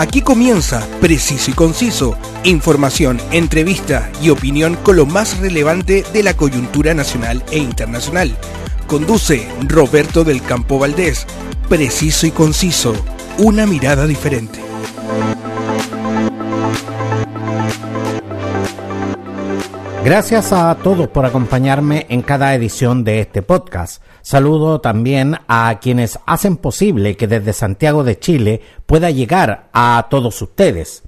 [0.00, 6.32] Aquí comienza Preciso y Conciso, información, entrevista y opinión con lo más relevante de la
[6.32, 8.34] coyuntura nacional e internacional.
[8.86, 11.26] Conduce Roberto del Campo Valdés.
[11.68, 12.94] Preciso y Conciso,
[13.36, 14.69] una mirada diferente.
[20.02, 24.02] Gracias a todos por acompañarme en cada edición de este podcast.
[24.22, 30.40] Saludo también a quienes hacen posible que desde Santiago de Chile pueda llegar a todos
[30.40, 31.02] ustedes.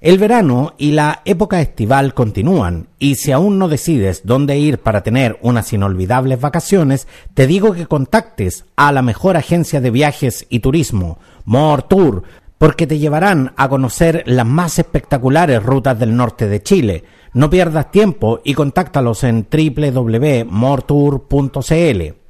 [0.00, 5.02] El verano y la época estival continúan y si aún no decides dónde ir para
[5.02, 10.60] tener unas inolvidables vacaciones, te digo que contactes a la mejor agencia de viajes y
[10.60, 12.22] turismo, More Tour,
[12.56, 17.04] porque te llevarán a conocer las más espectaculares rutas del norte de Chile.
[17.32, 22.20] No pierdas tiempo y contáctalos en www.mortour.cl.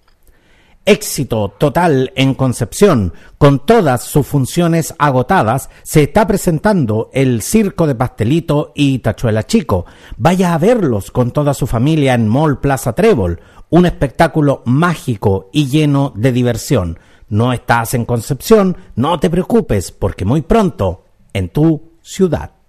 [0.87, 7.95] Éxito total en Concepción, con todas sus funciones agotadas, se está presentando el Circo de
[7.95, 9.87] Pastelito y Tachuela Chico.
[10.17, 15.69] Vaya a verlos con toda su familia en Mall Plaza Trébol, un espectáculo mágico y
[15.69, 16.99] lleno de diversión.
[17.29, 22.60] No estás en Concepción, no te preocupes, porque muy pronto, en tu ciudad.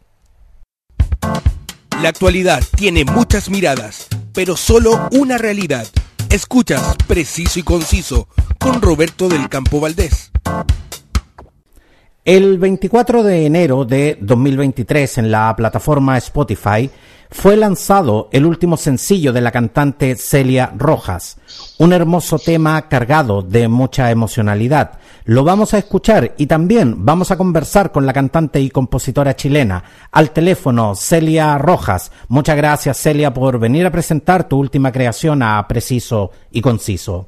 [2.02, 5.86] La actualidad tiene muchas miradas, pero solo una realidad.
[6.32, 8.28] Escuchas Preciso y Conciso
[8.60, 10.32] con Roberto del Campo Valdés.
[12.26, 16.90] El 24 de enero de 2023 en la plataforma Spotify
[17.32, 21.38] fue lanzado el último sencillo de la cantante Celia Rojas,
[21.80, 25.00] un hermoso tema cargado de mucha emocionalidad.
[25.23, 29.84] Lo vamos a escuchar y también vamos a conversar con la cantante y compositora chilena.
[30.12, 32.12] Al teléfono, Celia Rojas.
[32.28, 37.28] Muchas gracias, Celia, por venir a presentar tu última creación a Preciso y Conciso.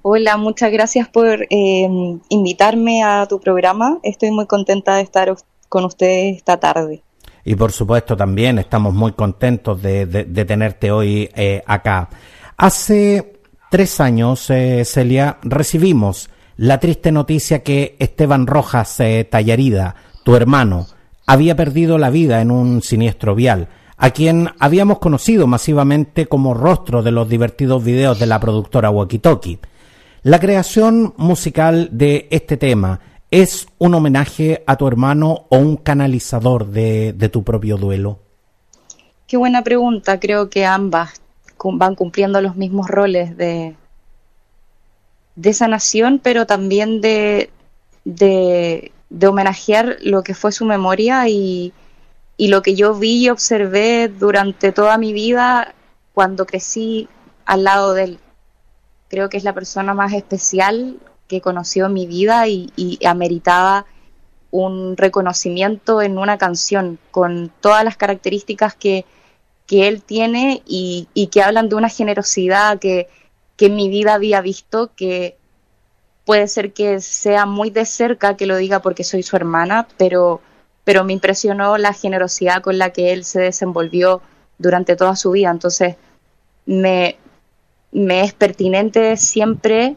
[0.00, 3.98] Hola, muchas gracias por eh, invitarme a tu programa.
[4.02, 5.34] Estoy muy contenta de estar
[5.68, 7.02] con ustedes esta tarde
[7.44, 10.06] y por supuesto también estamos muy contentos de,
[10.46, 12.08] tenerte hoy eh, acá.
[12.56, 20.36] Hace tres años, eh, Celia, recibimos la triste noticia que Esteban Rojas eh, Tallarida, tu
[20.36, 20.86] hermano,
[21.26, 27.02] había perdido la vida en un siniestro vial, a quien habíamos conocido masivamente como rostro
[27.02, 29.20] de los divertidos videos de la productora Walkie
[30.22, 33.00] La creación musical de este tema
[33.32, 38.18] ¿Es un homenaje a tu hermano o un canalizador de, tu propio duelo?
[39.26, 40.20] Qué buena pregunta.
[40.20, 41.22] Creo que ambas
[41.64, 43.74] van cumpliendo los mismos roles de,
[45.34, 47.48] de sanación, pero también de,
[48.04, 48.92] de,
[49.26, 51.72] homenajear lo que fue su memoria y,
[52.36, 55.74] y lo que yo vi y observé durante toda mi vida
[56.12, 57.08] cuando crecí
[57.46, 58.18] al lado de él.
[59.08, 60.98] Creo que es la persona más especial
[61.32, 63.86] que conoció en mi vida y, ameritaba
[64.50, 69.06] un reconocimiento en una canción con todas las características que,
[69.70, 73.08] él tiene y, que hablan de una generosidad que,
[73.58, 75.36] en mi vida había visto, que
[76.26, 80.42] puede ser que sea muy de cerca que lo diga porque soy su hermana, pero,
[80.84, 84.20] pero me impresionó la generosidad con la que él se desenvolvió
[84.58, 85.50] durante toda su vida.
[85.50, 85.96] Entonces,
[86.66, 87.16] me,
[87.92, 89.96] me es pertinente siempre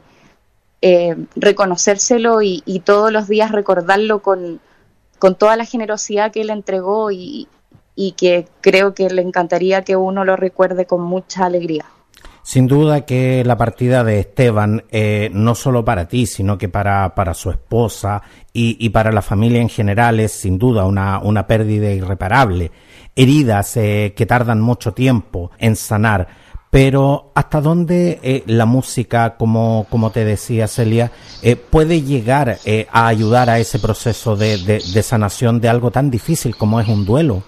[0.81, 4.59] eh, reconocérselo y, todos los días recordarlo con,
[5.37, 7.47] toda la generosidad que él entregó y,
[8.17, 11.85] que creo que le encantaría que uno lo recuerde con mucha alegría.
[12.43, 17.15] Sin duda que la partida de Esteban, eh, no solo para ti, sino que para,
[17.15, 18.21] para su esposa
[18.53, 22.71] y, para la familia en general, es sin duda una, una pérdida irreparable.
[23.15, 26.44] Heridas eh, que tardan mucho tiempo en sanar
[26.75, 31.09] pero ¿hasta dónde eh, la música, como, como te decía Celia,
[31.41, 36.11] eh, puede llegar eh, a ayudar a ese proceso de, de, sanación de algo tan
[36.11, 37.43] difícil como es un duelo?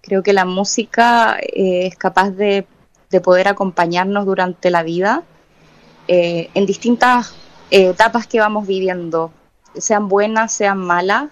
[0.00, 2.66] Creo que la música es capaz de,
[3.10, 5.22] de, poder acompañarnos durante la vida
[6.08, 7.36] en distintas
[7.70, 9.30] etapas que vamos viviendo,
[9.76, 11.28] sean buenas, sean malas.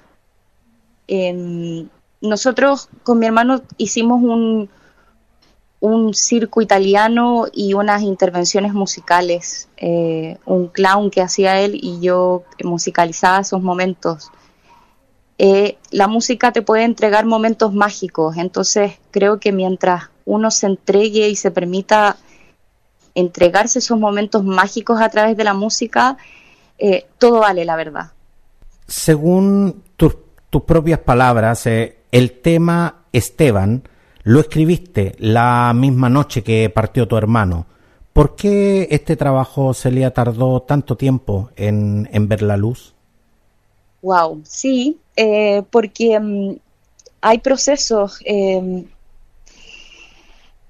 [1.08, 1.88] Em,
[2.20, 4.70] nosotros con mi hermano hicimos un,
[5.80, 12.44] un circo italiano y unas intervenciones musicales, eh, un clown que hacía él y yo
[12.62, 14.30] musicalizaba esos momentos.
[15.38, 21.30] Eh, la música te puede entregar momentos mágicos, entonces creo que mientras uno se entregue
[21.30, 22.18] y se permita
[23.14, 26.18] entregarse esos momentos mágicos a través de la música,
[26.78, 28.12] eh, todo vale, la verdad.
[28.86, 30.14] Según tus,
[30.50, 33.82] tus propias palabras, el tema Esteban,
[34.22, 37.66] lo escribiste la misma noche que partió tu hermano.
[38.12, 42.94] ¿Por qué este trabajo, Celia, tardó tanto tiempo en, ver la luz?
[44.02, 44.98] Wow, sí.
[45.16, 46.56] eh, porque mm,
[47.20, 48.20] hay procesos.
[48.24, 48.84] Em,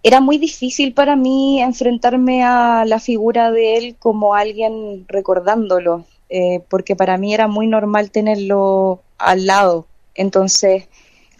[0.02, 6.62] era muy difícil para mí enfrentarme a la figura de él como alguien recordándolo, eh,
[6.68, 9.86] porque para mí era muy normal tenerlo al lado.
[10.14, 10.88] Entonces,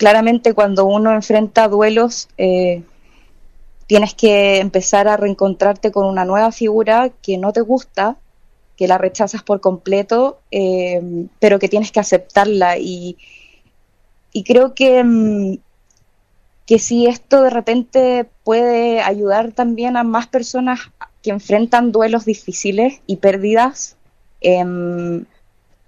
[0.00, 2.82] claramente cuando uno enfrenta duelos, eh,
[3.86, 8.16] tienes que empezar a reencontrarte con una nueva figura que no te gusta,
[8.78, 11.02] que la rechazas por completo, eh,
[11.38, 12.78] pero que tienes que aceptarla.
[12.78, 13.18] Y,
[14.46, 15.58] creo que, mm,
[16.64, 20.80] que si esto de repente puede ayudar también a más personas
[21.22, 23.98] que enfrentan duelos difíciles y pérdidas,
[24.40, 25.26] em,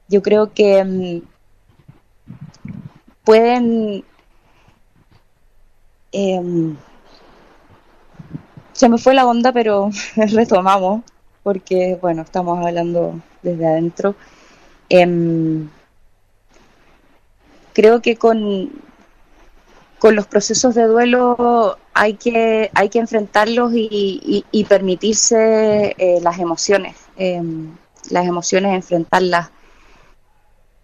[0.09, 1.32] yo creo que mm,
[3.25, 4.05] pueden...
[6.13, 6.77] Em,
[8.73, 11.03] se me fue la onda, pero retomamos,
[11.43, 14.15] porque, bueno, estamos hablando desde adentro.
[14.89, 15.69] Em,
[17.73, 18.71] creo que con,
[19.99, 26.97] con los procesos de duelo hay que, hay que enfrentarlos y, permitirse eh, las emociones,
[27.17, 27.75] em,
[28.11, 29.51] las emociones, enfrentarlas.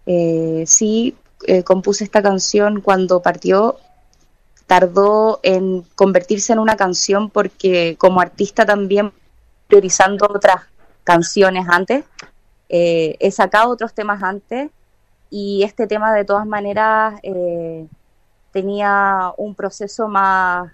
[0.05, 1.15] Eh, sí,
[1.47, 3.77] eh, compuse esta canción cuando partió,
[4.67, 9.11] tardó en convertirse en una canción porque como artista también
[9.67, 10.63] priorizando otras
[11.03, 12.05] canciones antes,
[12.69, 14.69] eh, he sacado otros temas antes
[15.29, 17.87] y este tema de todas maneras eh,
[18.51, 20.71] tenía un proceso más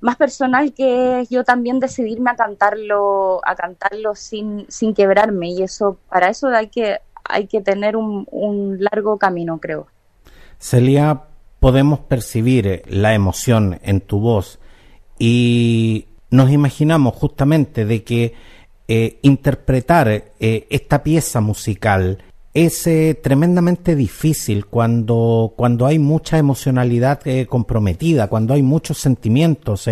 [0.00, 5.98] más personal que yo también decidirme a cantarlo a cantarlo sin, sin quebrarme y eso
[6.08, 8.26] para eso hay que hay que tener un,
[8.80, 9.86] largo camino, creo.
[10.58, 11.24] Celia,
[11.60, 14.58] podemos percibir eh, la emoción en tu voz
[15.18, 18.34] y nos imaginamos justamente de que
[18.86, 22.18] eh, interpretar eh, esta pieza musical
[22.54, 22.88] es
[23.22, 29.88] tremendamente difícil cuando, cuando hay mucha emocionalidad comprometida, cuando hay muchos sentimientos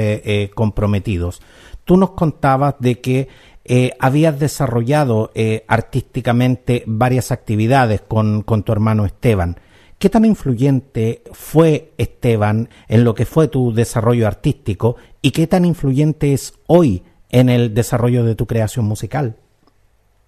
[0.52, 1.42] comprometidos.
[1.84, 3.28] Tú nos contabas de que
[3.68, 9.58] eh, habías desarrollado eh, artísticamente varias actividades con, tu hermano Esteban.
[9.98, 15.64] ¿Qué tan influyente fue Esteban en lo que fue tu desarrollo artístico y qué tan
[15.64, 19.34] influyente es hoy en el desarrollo de tu creación musical?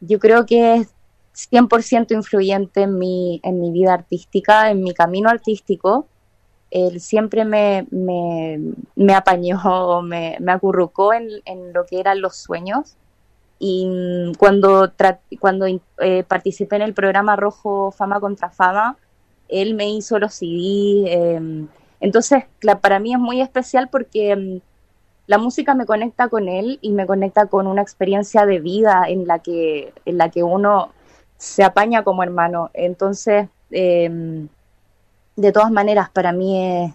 [0.00, 0.88] Yo creo que es
[1.52, 6.08] 100% influyente en mi, en mi vida artística, en mi camino artístico.
[6.72, 12.96] Él siempre me, me, apañó, me, me acurrucó en, en, lo que eran los sueños
[13.58, 14.92] y cuando,
[15.40, 18.96] cuando eh, participé en el programa Rojo Fama contra Fama,
[19.48, 21.12] él me hizo los CD.
[21.12, 21.68] Em,
[22.00, 22.44] entonces,
[22.80, 24.60] para mí es muy especial porque em,
[25.26, 29.26] la música me conecta con él y me conecta con una experiencia de vida en
[29.26, 30.92] la que, en la que uno
[31.36, 32.70] se apaña como hermano.
[32.74, 34.48] Entonces, em,
[35.36, 36.92] de todas maneras, para mí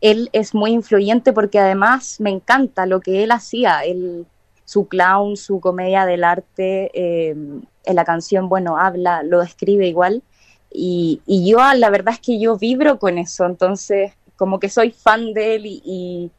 [0.00, 3.80] él es muy influyente porque además me encanta lo que él hacía.
[3.84, 4.26] Él,
[4.68, 10.22] su clown, su comedia del arte, eh, en la canción, bueno, habla, lo describe igual.
[10.70, 15.32] Y, yo, la verdad es que yo vibro con eso, entonces, como que soy fan
[15.32, 16.30] de él y,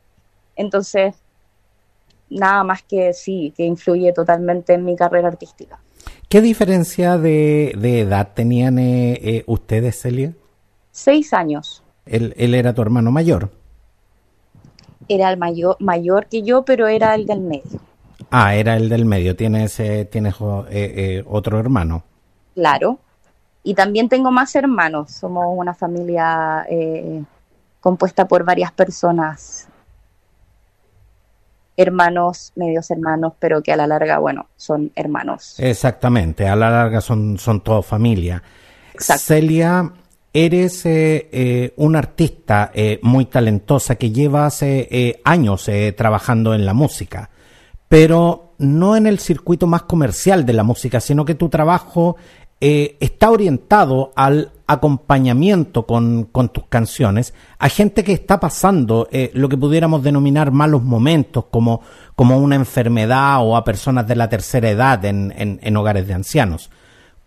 [0.55, 1.15] entonces,
[2.29, 5.79] nada más que sí, que influye totalmente en mi carrera artística.
[6.27, 10.33] ¿Qué diferencia de, edad tenían eh, eh, ustedes, Celia?
[10.91, 11.81] Seis años.
[12.05, 13.49] Él, él, era tu hermano mayor.
[15.07, 17.88] Era el mayor, mayor que yo, pero era el del medio.
[18.31, 19.35] Ah, era el del medio.
[19.35, 22.03] ¿Tienes, tienes eh, eh, otro hermano?
[22.53, 22.99] Claro.
[23.63, 25.11] Y también tengo más hermanos.
[25.11, 27.23] Somos una familia eh,
[27.79, 29.67] compuesta por varias personas.
[31.75, 35.55] Hermanos, medios hermanos, pero que a la larga, bueno, son hermanos.
[35.59, 38.43] Exactamente, a la larga son, son toda familia.
[38.97, 39.89] Celia,
[40.33, 40.85] eres
[41.77, 44.61] una artista muy talentosa que llevas
[45.23, 47.29] años trabajando en la música
[47.89, 52.15] pero no en el circuito más comercial de la música, sino que tu trabajo
[52.61, 59.49] eh, está orientado al acompañamiento con, tus canciones a gente que está pasando eh, lo
[59.49, 61.81] que pudiéramos denominar malos momentos, como,
[62.15, 66.69] como una enfermedad o a personas de la tercera edad en, en, hogares de ancianos.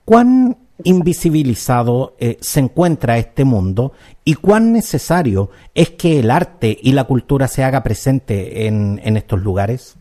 [0.05, 3.93] ¿Cuán invisibilizado eh, se encuentra este mundo
[4.25, 9.17] y cuán necesario es que el arte y la cultura se haga presente en, en
[9.17, 9.97] estos lugares?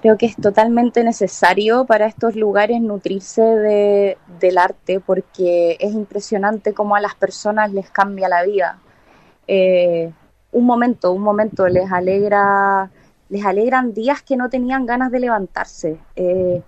[0.00, 6.72] Creo que es totalmente necesario para estos lugares nutrirse de, del arte porque es impresionante
[6.72, 8.78] cómo a las personas les cambia la vida.
[9.46, 10.10] Eh,
[10.52, 12.90] un momento, un momento les alegra,
[13.28, 15.98] les alegran días que no tenían ganas de levantarse.
[16.16, 16.62] Eh,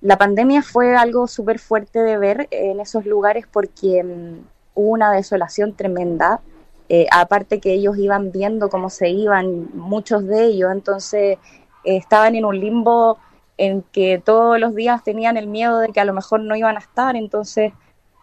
[0.00, 4.38] la pandemia fue algo súper fuerte de ver en esos lugares porque mm,
[4.74, 6.40] hubo una desolación tremenda.
[6.88, 11.38] Eh, aparte que ellos iban viendo cómo se iban, muchos de ellos, entonces
[11.84, 13.18] estaban en un limbo
[13.58, 16.76] en que todos los días tenían el miedo de que a lo mejor no iban
[16.76, 17.72] a estar, entonces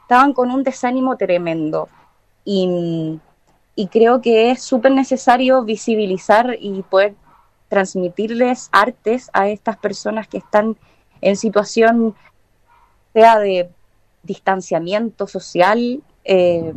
[0.02, 1.88] estaban con un desánimo tremendo.
[2.44, 3.20] Y,
[3.76, 7.16] y creo que es súper necesario visibilizar y poder
[7.70, 10.76] transmitirles artes a estas personas que están
[11.22, 12.16] en situación,
[13.14, 13.70] sea de
[14.24, 16.74] distanciamiento social eh,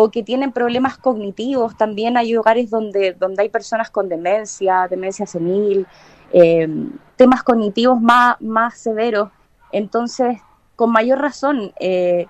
[0.00, 1.76] o que tienen problemas cognitivos.
[1.76, 5.88] También hay lugares donde, donde hay personas con demencia, demencia senil,
[6.32, 6.68] eh,
[7.16, 9.30] temas cognitivos más, más severos.
[9.72, 10.38] Entonces,
[10.76, 12.28] con mayor razón, eh,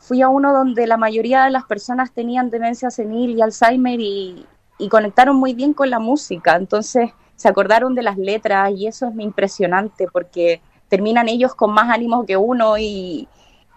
[0.00, 4.44] fui a uno donde la mayoría de las personas tenían demencia senil y Alzheimer y,
[4.76, 6.56] y conectaron muy bien con la música.
[6.56, 11.94] Entonces, se acordaron de las letras y eso es impresionante porque terminan ellos con más
[11.94, 13.28] ánimo que uno y,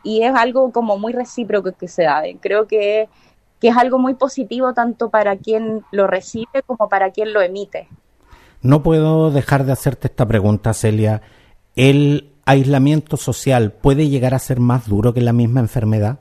[0.04, 2.24] y es algo como muy recíproco que se da.
[2.40, 3.10] Creo que,
[3.60, 7.88] que es algo muy positivo tanto para quien lo recibe como para quien lo emite.
[8.62, 11.22] No puedo dejar de hacerte esta pregunta, Celia.
[11.76, 16.20] ¿El aislamiento social puede llegar a ser más duro que la misma enfermedad?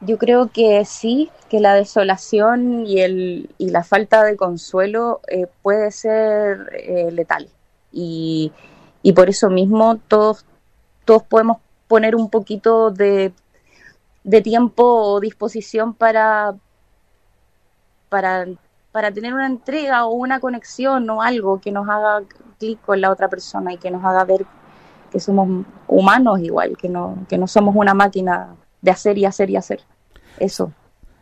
[0.00, 5.46] Yo creo que sí, que la desolación y, el, y la falta de consuelo eh,
[5.62, 7.48] puede ser eh, letal.
[7.90, 8.52] Y,
[9.02, 10.44] y, por eso mismo todos,
[11.04, 11.58] todos podemos
[11.88, 13.32] poner un poquito de,
[14.24, 16.54] de tiempo o disposición para,
[18.08, 18.46] para,
[18.92, 22.22] para tener una entrega o una conexión o algo que nos haga
[22.58, 24.46] clic con la otra persona y que nos haga ver
[25.10, 29.50] que somos humanos igual, que no, que no somos una máquina de hacer y hacer
[29.50, 29.80] y hacer.
[30.38, 30.72] Eso.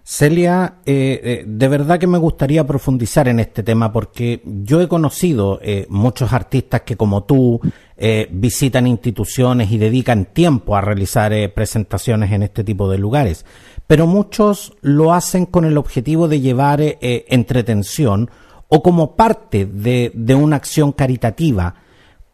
[0.09, 4.87] Celia, eh, eh, de verdad que me gustaría profundizar en este tema porque yo he
[4.87, 7.61] conocido eh, muchos artistas que como tú
[7.97, 13.45] eh, visitan instituciones y dedican tiempo a realizar presentaciones en este tipo de lugares,
[13.89, 18.31] pero muchos lo hacen con el objetivo de llevar entretención
[18.69, 21.75] o como parte de una acción caritativa.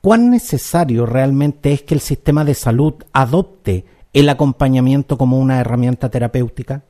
[0.03, 6.11] ¿Cuán necesario realmente es que el sistema de salud adopte el acompañamiento como una herramienta
[6.11, 6.85] terapéutica?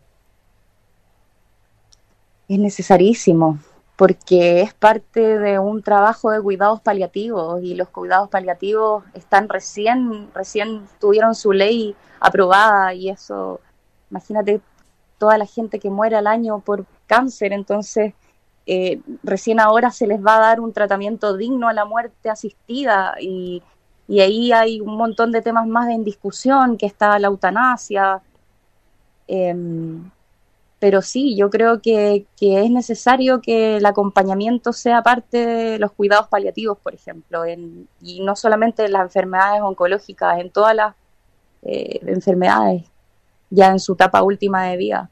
[2.52, 3.61] Es necesarísimo,
[3.97, 10.28] porque es parte de un trabajo de cuidados paliativos y los cuidados paliativos están recién,
[10.35, 13.59] recién tuvieron su ley aprobada y eso,
[14.11, 14.61] imagínate
[15.16, 18.12] toda la gente que muere al año por cáncer, entonces
[18.66, 23.14] eh, recién ahora se les va a dar un tratamiento digno a la muerte asistida
[23.18, 23.62] y,
[24.06, 28.21] y ahí hay un montón de temas más en discusión, que está la eutanasia.
[29.26, 29.56] Eh,
[30.83, 35.93] pero sí, yo creo que, que, es necesario que el acompañamiento sea parte de los
[35.93, 40.97] cuidados paliativos, por ejemplo, en, y no solamente en las enfermedades oncológicas, en todas las
[41.62, 42.83] eh, enfermedades,
[43.49, 45.09] ya en su etapa última de vida.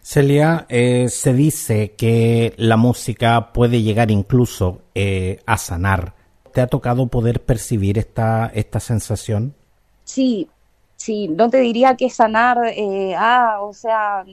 [0.00, 6.14] Celia, eh, se dice que la música puede llegar incluso eh, a sanar.
[6.52, 9.54] ¿Te ha tocado poder percibir esta, esta sensación?
[10.02, 10.48] Sí,
[10.96, 14.24] sí, no te diría que sanar, eh, ah, o sea,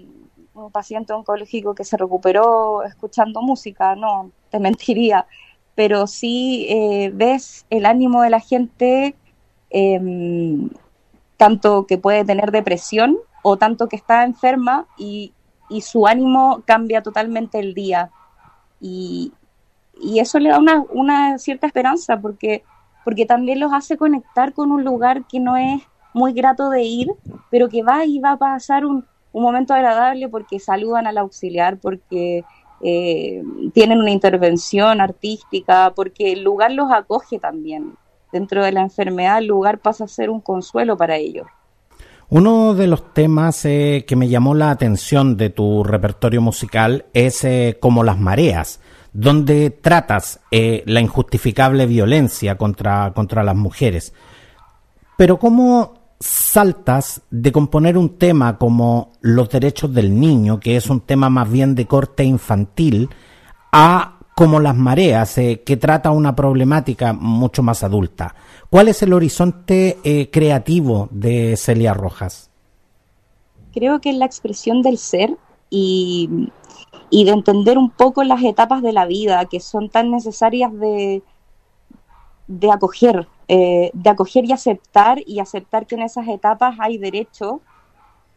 [0.54, 5.26] un paciente oncológico que se recuperó escuchando música, no, te mentiría,
[5.76, 9.16] pero sí eh, ves el ánimo de la gente,
[9.70, 10.70] eh,
[11.38, 15.34] tanto que puede tener depresión o tanto que está enferma y,
[15.70, 18.12] y su ánimo cambia totalmente el día.
[18.80, 19.34] Y,
[20.00, 22.64] y eso le da una, una, cierta esperanza porque,
[23.04, 25.82] porque también los hace conectar con un lugar que no es
[26.14, 27.08] muy grato de ir,
[27.50, 31.78] pero que va y va a pasar un, un momento agradable porque saludan al auxiliar,
[31.78, 32.46] porque
[32.82, 37.96] eh, tienen una intervención artística, porque el lugar los acoge también.
[38.32, 41.48] Dentro de la enfermedad el lugar pasa a ser un consuelo para ellos.
[42.30, 47.44] Uno de los temas eh, que me llamó la atención de tu repertorio musical es
[47.44, 48.80] eh, Como las mareas,
[49.14, 54.14] donde tratas la injustificable violencia contra, contra las mujeres.
[55.18, 61.02] Pero ¿cómo saltas de componer un tema como los derechos del niño, que es un
[61.02, 63.10] tema más bien de corte infantil,
[63.72, 68.36] a como las mareas, eh, que trata una problemática mucho más adulta.
[68.70, 72.50] ¿Cuál es el horizonte eh, creativo de Celia Rojas?
[73.74, 75.38] Creo que es la expresión del ser
[75.70, 76.50] y,
[77.10, 81.22] y de entender un poco las etapas de la vida que son tan necesarias de,
[82.48, 87.62] de acoger, eh, de acoger y aceptar y aceptar que en esas etapas hay derecho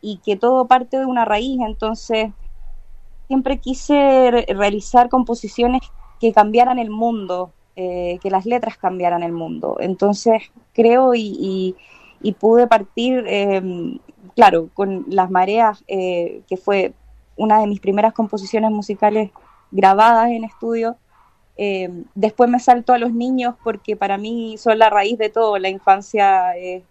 [0.00, 1.60] y que todo parte de una raíz.
[1.60, 2.30] Entonces,
[3.26, 5.82] siempre quise re realizar composiciones
[6.20, 9.76] que cambiaran el mundo, eh, que las letras cambiaran el mundo.
[9.80, 11.76] Entonces, creo y,
[12.40, 13.98] pude partir eh,
[14.34, 16.92] claro, con Las Mareas, que fue
[17.36, 19.30] una de mis primeras composiciones musicales
[19.70, 20.96] grabadas en estudio.
[21.58, 25.58] Eh, después me salto a los niños porque para mí son la raíz de todo.
[25.58, 26.82] La infancia es,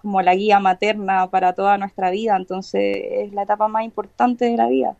[0.00, 4.56] como la guía materna para toda nuestra vida, entonces es la etapa más importante de
[4.56, 4.96] la vida.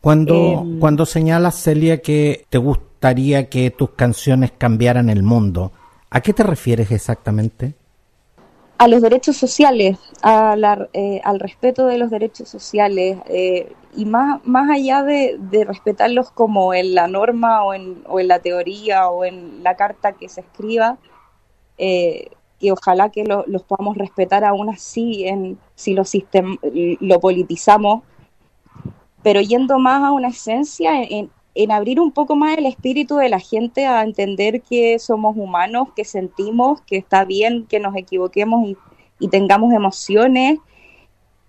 [0.00, 5.72] Cuando, eh, cuando señalas, Celia, que te gustaría que tus canciones cambiaran el mundo,
[6.10, 7.74] ¿a qué te refieres exactamente?
[8.82, 9.96] A los derechos sociales,
[10.92, 16.74] eh, al respeto de los derechos sociales eh, y más, más allá de, respetarlos como
[16.74, 20.40] en la norma o en, o en, la teoría o en la carta que se
[20.40, 20.98] escriba,
[21.78, 26.02] eh, que ojalá que los podamos respetar aún así en, si lo,
[26.98, 28.02] lo politizamos,
[29.22, 33.28] pero yendo más a una esencia, en, en abrir un poco más el espíritu de
[33.28, 38.76] la gente a entender que somos humanos, que sentimos, que está bien que nos equivoquemos
[39.18, 40.58] y, tengamos emociones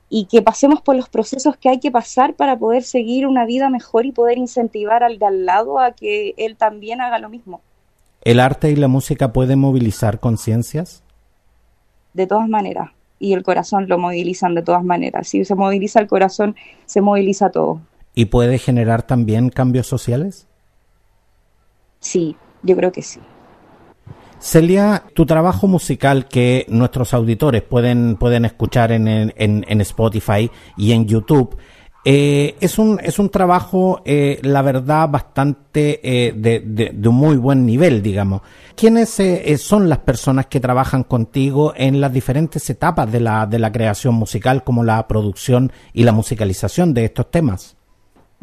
[0.07, 3.67] y que pasemos por los procesos que hay que pasar para poder seguir una vida
[3.71, 7.61] mejor y poder incentivar al de al lado a que él también haga lo mismo.
[8.21, 11.01] ¿El arte y la música pueden movilizar conciencias?
[12.13, 15.27] De todas maneras, y el corazón lo movilizan de todas maneras.
[15.27, 16.55] Si se moviliza el corazón,
[16.85, 17.81] se moviliza todo.
[18.15, 20.47] ¿Y puede generar también cambios sociales?
[21.99, 23.19] Sí, yo creo que sí.
[24.43, 31.05] Celia, tu trabajo musical que nuestros auditores pueden, pueden escuchar en, en, Spotify y en
[31.05, 31.55] YouTube,
[32.03, 37.37] eh, es, un, es un trabajo, eh, la verdad, bastante eh, de, de, un muy
[37.37, 38.41] buen nivel, digamos.
[38.75, 39.17] ¿Quiénes
[39.61, 44.15] son las personas que trabajan contigo en las diferentes etapas de la, de la creación
[44.15, 47.77] musical, como la producción y la musicalización de estos temas?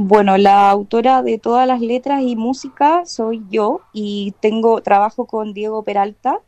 [0.02, 5.52] Bueno, la autora de todas las letras y música soy yo y tengo trabajo con
[5.52, 6.40] Diego Peralta,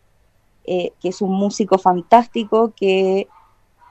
[0.64, 3.28] eh, que es un músico fantástico que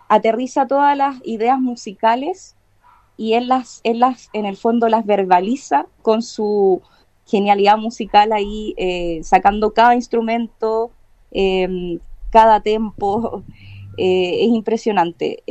[0.10, 2.56] aterriza todas las ideas musicales
[3.18, 6.82] y él las, él las en el fondo las verbaliza con su
[7.28, 10.90] genialidad musical ahí, eh, sacando cada instrumento,
[11.30, 12.00] em,
[12.32, 13.44] cada tempo.
[13.98, 15.44] Eh, es impresionante.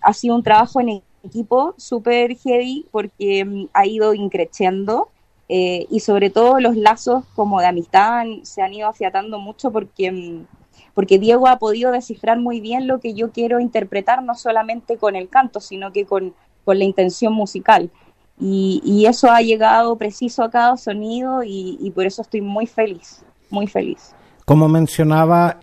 [0.00, 0.88] ha sido un trabajo en
[1.26, 5.08] equipo súper heavy porque mm, ha ido increciendo
[5.48, 10.10] eh, y sobre todo los lazos como de amistad se han ido afiatando mucho porque,
[10.10, 10.46] mm,
[10.94, 15.14] porque Diego ha podido descifrar muy bien lo que yo quiero interpretar, no solamente con
[15.14, 16.34] el canto, sino que con,
[16.64, 17.90] con la intención musical.
[18.38, 22.66] Y, y, eso ha llegado preciso a cada sonido y, y por eso estoy muy
[22.66, 24.14] feliz, muy feliz.
[24.44, 25.58] Como mencionaba,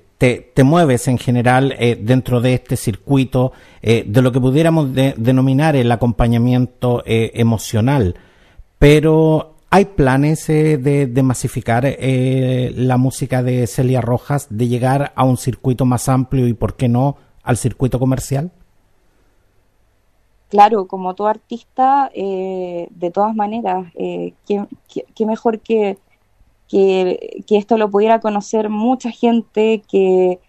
[0.54, 5.76] te, mueves en general eh, dentro de este circuito eh, de lo que pudiéramos denominar
[5.76, 8.16] el acompañamiento eh, emocional.
[8.80, 15.86] Pero ¿hay planes de, masificar la música de Celia Rojas, de llegar a un circuito
[15.86, 18.52] más amplio y, por qué no, al circuito comercial?
[20.50, 25.98] Claro, como todo artista, de todas maneras, qué mejor que
[26.74, 30.40] que, esto lo pudiera conocer mucha gente, que,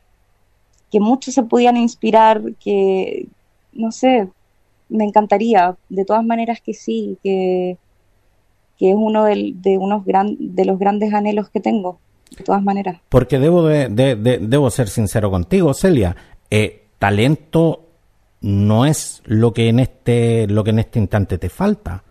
[0.90, 3.26] que muchos se pudieran inspirar, que,
[3.74, 4.28] no sé,
[4.88, 7.76] me encantaría, de todas maneras que sí, que,
[8.78, 11.98] que es uno de, unos gran, de los grandes anhelos que tengo,
[12.36, 13.00] de todas maneras.
[13.10, 16.16] Porque debo, de, debo ser sincero contigo, Celia,
[16.50, 17.82] eh, talento
[18.40, 22.02] no es lo que en este, lo que en este instante te falta.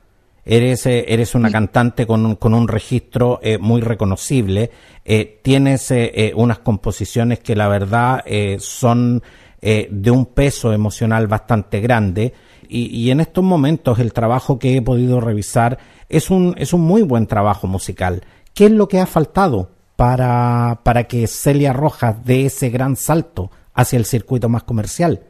[0.45, 4.71] Eres, eh, eres una cantante con un, con un registro eh, muy reconocible.
[5.05, 5.93] Eh, tienes
[6.35, 8.23] unas composiciones que la verdad
[8.59, 9.21] son
[9.61, 12.33] de un peso emocional bastante grande.
[12.67, 15.77] Y, y, en estos momentos el trabajo que he podido revisar
[16.09, 18.23] es un, es un muy buen trabajo musical.
[18.53, 23.51] ¿Qué es lo que ha faltado para, para que Celia Rojas dé ese gran salto
[23.73, 25.21] hacia el circuito más comercial?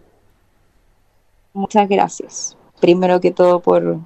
[1.53, 2.57] Muchas gracias.
[2.79, 3.99] Primero que todo por,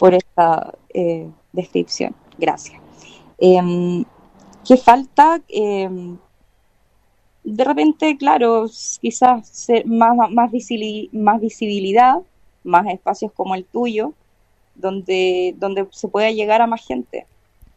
[0.00, 2.16] por esta eh, descripción.
[2.38, 2.80] Gracias.
[3.38, 4.02] Em,
[4.66, 5.42] ¿Qué falta?
[5.48, 6.16] Em,
[7.44, 8.66] de repente, claro,
[9.02, 10.50] quizás más, más,
[11.12, 12.14] más visibilidad,
[12.64, 14.14] más espacios como el tuyo,
[14.74, 17.26] donde, donde se pueda llegar a más gente.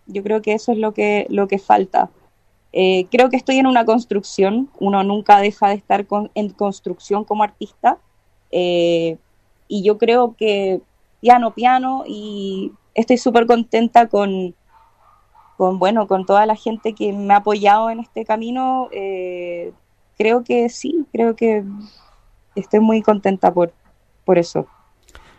[0.08, 2.10] Yo creo que eso es lo que, lo que falta.
[2.72, 7.44] Eh, creo que estoy en una construcción, uno nunca deja de estar en construcción como
[7.44, 7.98] artista,
[8.52, 9.18] eh,
[9.68, 10.82] y yo creo que
[11.24, 14.54] piano, piano, y estoy súper contenta con,
[15.56, 18.90] con, bueno, con toda la gente que me ha apoyado en este camino.
[18.92, 19.72] Eh,
[20.18, 21.64] creo que sí, creo que
[22.56, 23.72] estoy muy contenta por,
[24.26, 24.68] por eso.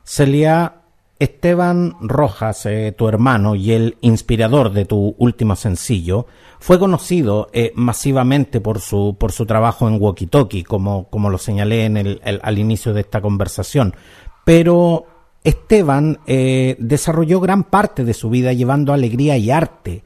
[0.04, 0.76] Celia,
[1.18, 6.24] Esteban Rojas, eh, tu hermano y el inspirador de tu último sencillo,
[6.60, 11.36] fue conocido eh, masivamente por su, por su trabajo en Walkie Talkie, como, como lo
[11.36, 13.94] señalé en el, al inicio de esta conversación.
[14.46, 15.13] Pero
[15.44, 20.02] Esteban eh, desarrolló gran parte de su vida llevando alegría y arte.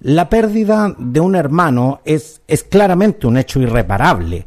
[0.00, 4.46] La pérdida de un hermano es, es claramente un hecho irreparable,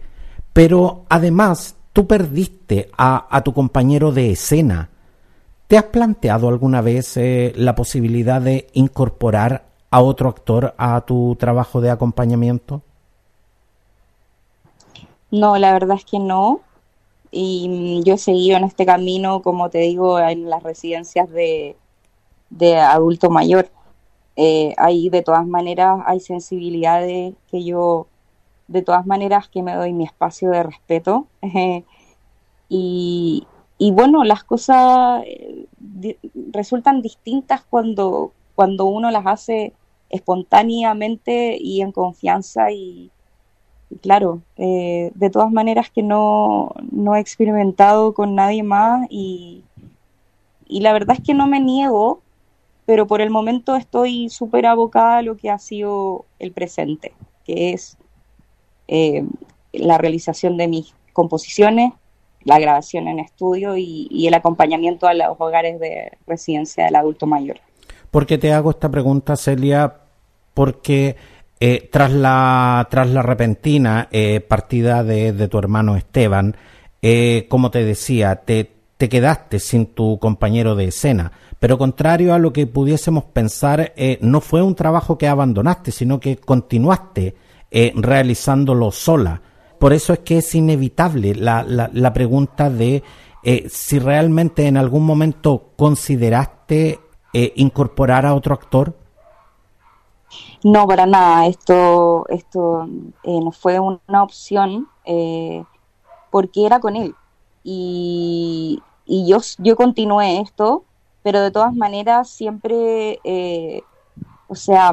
[0.53, 4.89] pero además tú perdiste a, a tu compañero de escena,
[5.69, 11.35] ¿Te has planteado alguna vez eh, la posibilidad de incorporar a otro actor a tu
[11.39, 12.81] trabajo de acompañamiento?
[15.29, 16.61] No, la verdad es que no.
[17.31, 21.75] Y yo he seguido en este camino, como te digo, en las residencias de,
[22.77, 23.69] adulto mayor.
[24.35, 28.07] Eh, ahí de todas maneras hay sensibilidades que yo,
[28.67, 31.27] de todas maneras que me doy mi espacio de respeto.
[32.69, 35.65] y, y bueno, las cosas eh,
[36.51, 39.73] resultan distintas cuando, cuando uno las hace
[40.09, 43.11] espontáneamente y en confianza y,
[44.01, 49.63] claro, eh, de todas maneras que no, no, he experimentado con nadie más y,
[50.67, 52.21] y, la verdad es que no me niego,
[52.85, 57.13] pero por el momento estoy súper abocada a lo que ha sido el presente,
[57.45, 57.97] que es
[58.87, 59.23] eh,
[59.71, 61.93] la realización de mis composiciones,
[62.43, 67.59] la grabación en estudio y, el acompañamiento a los hogares de residencia del adulto mayor.
[68.09, 69.97] ¿Por qué te hago esta pregunta, Celia?
[70.55, 71.15] Porque
[71.59, 76.55] eh, tras, la, tras la repentina eh, partida de, tu hermano Esteban,
[77.01, 81.31] eh, como te decía, te, te quedaste sin tu compañero de escena.
[81.59, 86.37] Pero contrario a lo que pudiésemos pensar, no fue un trabajo que abandonaste, sino que
[86.37, 87.35] continuaste
[87.95, 89.41] realizándolo sola.
[89.79, 93.01] Por eso es que es inevitable la, la, pregunta de
[93.43, 96.99] eh, si realmente en algún momento consideraste
[97.33, 98.98] eh, incorporar a otro actor.
[100.63, 101.47] No, para nada.
[101.47, 102.87] Esto, esto
[103.23, 104.87] eh, no fue una opción
[106.31, 107.15] porque era con él.
[107.63, 110.83] Y, y yo, yo continué esto,
[111.23, 113.19] pero de todas maneras siempre,
[114.47, 114.91] o sea,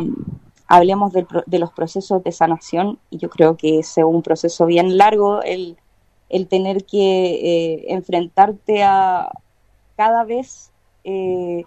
[0.68, 5.42] hablemos de los procesos de sanación, y yo creo que es un proceso bien largo
[5.42, 5.76] el,
[6.29, 9.31] el tener que eh, enfrentarte a
[9.96, 10.70] cada vez,
[11.05, 11.64] eh,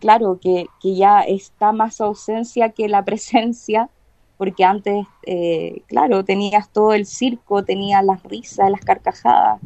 [0.00, 3.88] claro, que, ya está más ausencia que la presencia,
[4.36, 9.60] porque antes, eh, claro, tenías todo el circo, tenías las risas, las carcajadas,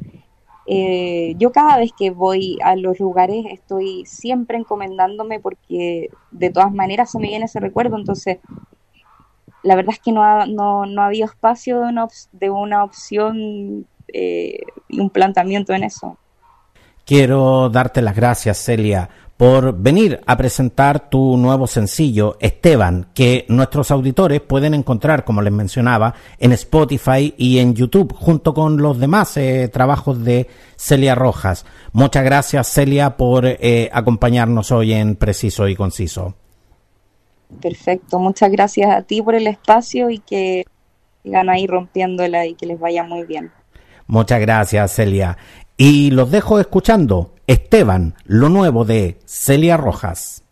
[0.72, 6.72] eh, yo cada vez que voy a los lugares estoy siempre encomendándome porque de todas
[6.72, 8.38] maneras se me viene ese recuerdo, entonces
[9.64, 13.86] la verdad es que no ha, no, no habido espacio de una, de una opción
[14.12, 16.16] eh, y un planteamiento en eso.
[17.04, 19.08] Quiero darte las gracias, Celia,
[19.40, 25.50] por venir a presentar tu nuevo sencillo, Esteban, que nuestros auditores pueden encontrar, como les
[25.50, 31.64] mencionaba, en Spotify y en YouTube, junto con los demás eh, trabajos de Celia Rojas.
[31.94, 36.34] Muchas gracias, Celia, por eh, acompañarnos hoy en Preciso y Conciso.
[37.62, 40.66] Perfecto, muchas gracias a ti por el espacio y que
[41.22, 43.50] sigan ahí rompiéndola y que les vaya muy bien.
[44.06, 45.38] Muchas gracias, Celia.
[45.78, 50.44] Y los dejo escuchando Esteban, lo nuevo de Celia Rojas.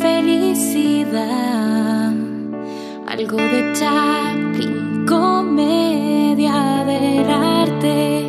[0.00, 1.22] Felicidad,
[3.06, 8.24] algo de Chaplin, comedia del arte,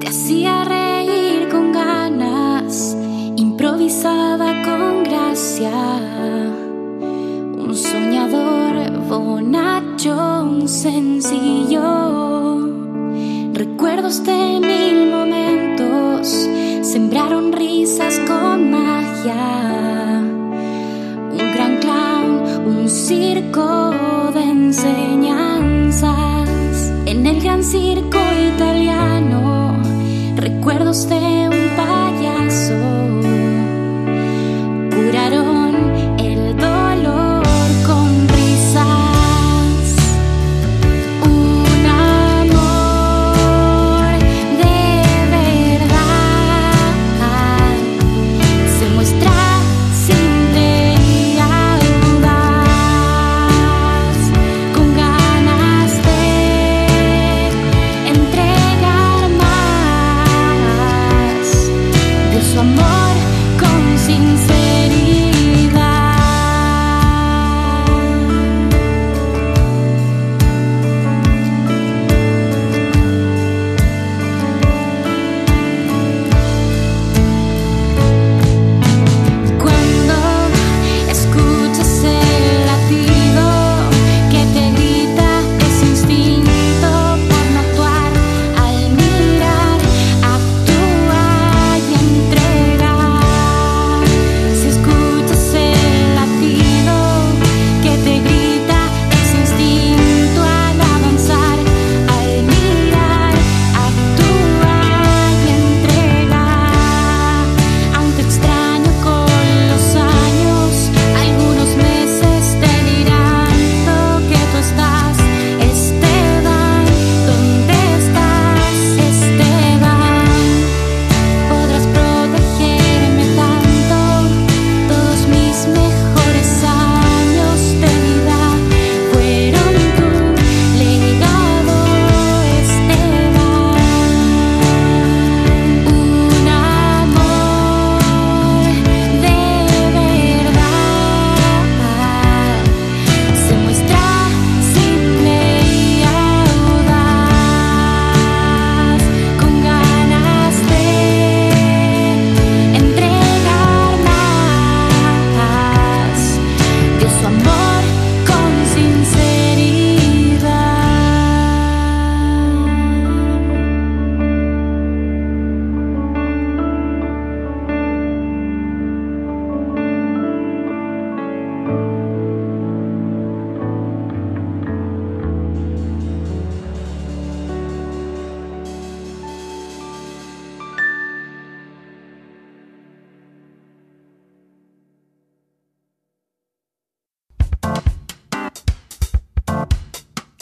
[0.00, 2.96] te hacía reír con ganas,
[3.36, 5.72] improvisada con gracia,
[7.58, 11.82] un soñador bonacho, un sencillo,
[13.52, 16.48] recuerdos de mil momentos
[16.82, 19.63] sembraron risas con magia.
[23.04, 26.10] Circo de enseñanzas.
[27.04, 28.18] En el gran circo
[28.54, 29.76] italiano,
[30.36, 31.43] recuerdos de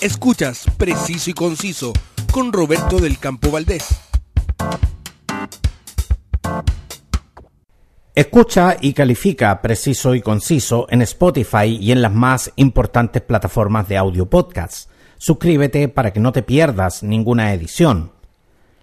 [0.02, 1.92] Escuchas Preciso y Conciso
[2.32, 3.86] con Roberto del Campo Valdés.
[8.12, 13.96] Escucha y califica Preciso y Conciso en Spotify y en las más importantes plataformas de
[13.96, 14.90] audio podcast.
[15.18, 18.10] Suscríbete para que no te pierdas ninguna edición.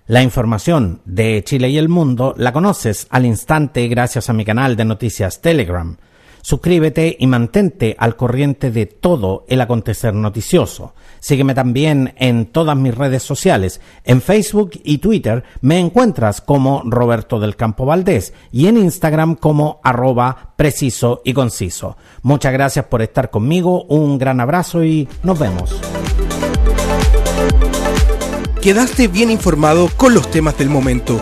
[0.08, 4.78] La información de Chile y el mundo la conoces al instante gracias a mi canal
[4.78, 5.98] de noticias Telegram.
[6.42, 10.94] Suscríbete y mantente al corriente de todo el acontecer noticioso.
[11.20, 13.82] Sígueme también en todas mis redes sociales.
[14.04, 19.80] En Facebook y Twitter me encuentras como Roberto del Campo Valdés y en Instagram como
[19.84, 21.98] arroba preciso y conciso.
[22.22, 25.80] Muchas gracias por estar conmigo, un gran abrazo y nos vemos.
[28.62, 31.22] Quedaste bien informado con los temas del momento